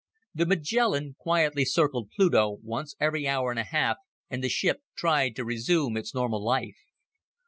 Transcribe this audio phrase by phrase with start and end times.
[0.33, 3.97] The Magellan quietly circled Pluto once every hour and a half
[4.31, 6.79] and the ship tried to resume its normal life.